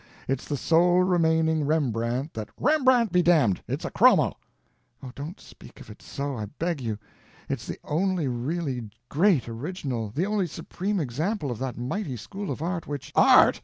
It's 0.27 0.45
the 0.47 0.57
sole 0.57 1.03
remaining 1.03 1.63
Rembrandt 1.63 2.33
that—" 2.33 2.49
"Rembrandt 2.59 3.11
be 3.11 3.21
damned, 3.21 3.61
it's 3.67 3.85
a 3.85 3.91
chromo." 3.91 4.33
"Oh, 5.03 5.11
don't 5.13 5.39
speak 5.39 5.79
of 5.79 5.91
it 5.91 6.01
so, 6.01 6.35
I 6.35 6.45
beg 6.47 6.81
you. 6.81 6.97
It's 7.47 7.67
the 7.67 7.77
only 7.83 8.27
really 8.27 8.89
great 9.09 9.47
original, 9.47 10.09
the 10.09 10.25
only 10.25 10.47
supreme 10.47 10.99
example 10.99 11.51
of 11.51 11.59
that 11.59 11.77
mighty 11.77 12.17
school 12.17 12.49
of 12.49 12.63
art 12.63 12.87
which—" 12.87 13.11
"Art! 13.13 13.59